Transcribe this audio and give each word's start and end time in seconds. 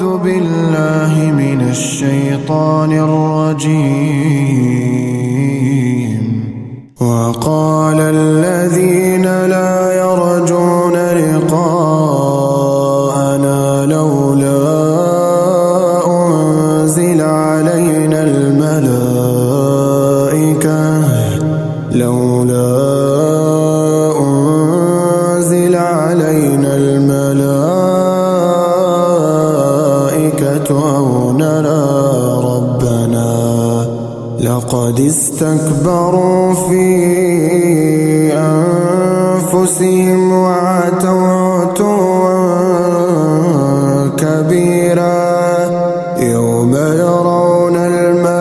أعوذ 0.00 0.18
بالله 0.18 1.12
من 1.42 1.60
الشيطان 1.70 2.92
الرجيم. 2.92 3.80
وقال 7.00 8.00
الذين 8.00 9.26
لا 9.54 9.72
يرجون 10.04 10.96
لقاءنا 11.20 11.86
لولا 13.86 14.60
أنزل 16.06 17.20
علينا 17.20 18.18
الملائكة 18.22 19.20
لولا 21.92 22.59
لقد 34.40 35.00
استكبروا 35.00 36.54
في 36.54 36.84
أنفسهم 39.52 40.32
وعتوا 40.32 41.26
عتوا 41.28 42.30
كبيرا 44.16 45.40
يوم 46.20 46.76
يرون 46.76 47.76
الملائكة 47.76 48.40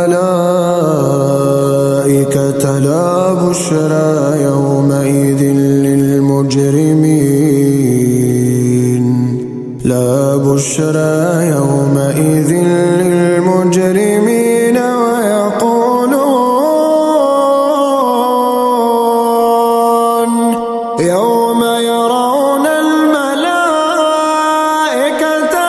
لا 2.79 3.33
بشرى 3.33 4.43
يومئذ 4.43 5.41
للمجرمين. 5.83 6.65
لا 9.85 10.37
بشرى 10.37 11.47
يومئذ 11.47 12.51
للمجرمين. 13.01 14.38
يوم 20.99 21.63
يرون 21.63 22.67
الملائكة 22.67 24.15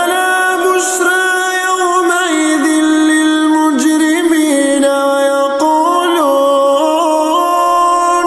لا 0.06 0.56
بشرى 0.56 1.22
يومئذ 1.66 2.66
للمجرمين 3.10 4.84
ويقولون 7.10 8.26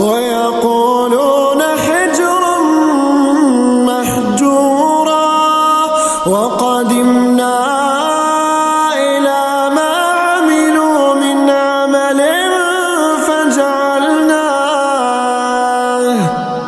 ويقولون 0.00 1.62
حجرا 1.62 2.56
محجورا 3.88 5.26
وقدمنا 6.26 6.63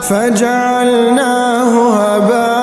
فجعلناه 0.08 1.72
هباء 1.98 2.56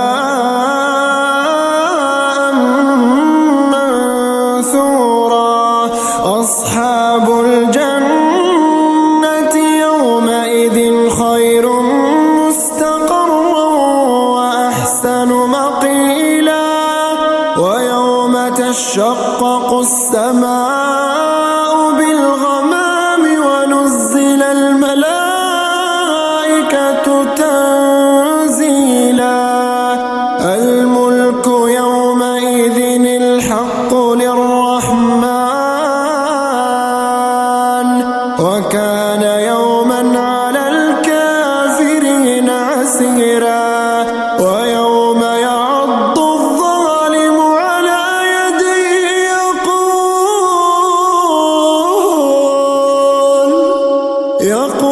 منثورا. 4.64 5.52
أصحاب 6.40 7.26
الجنة 7.46 8.74
يومئذ 9.86 10.78
خير 11.10 11.66
مستقرا 12.40 13.68
وأحسن 14.36 15.30
مقيلا. 15.58 16.68
ويوم 17.58 18.34
تشقق 18.48 19.70
السماء 19.80 20.83
يقول 54.43 54.92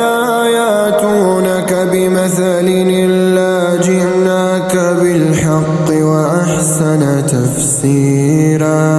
بمثل 2.21 2.67
إلا 2.89 3.81
جئناك 3.81 4.75
بالحق 5.01 5.89
وأحسن 5.89 7.25
تفسيرا. 7.25 8.91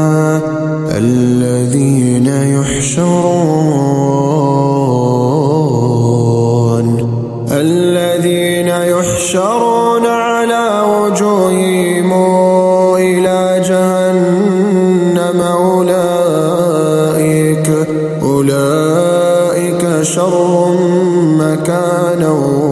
الذين 0.90 2.26
يحشرون 2.26 3.02
الذين 7.52 8.68
يحشرون 8.68 10.06
على 10.06 10.82
وجوههم 10.94 12.12
إلى 12.96 13.62
جهنم 13.68 15.40
أولئك 15.40 16.68
أولئك 18.22 20.02
شر 20.02 20.68
مكانا 21.38 22.71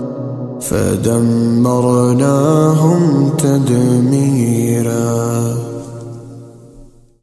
فدمرناهم 0.71 2.21
تدميرا. 3.37 4.91